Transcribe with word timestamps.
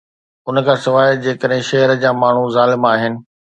ان 0.45 0.55
کان 0.69 0.77
سواء، 0.85 1.09
جيڪڏهن 1.27 1.61
شهر 1.69 1.95
جا 2.07 2.17
ماڻهو 2.25 2.43
ظالم 2.59 2.91
آهن. 2.97 3.13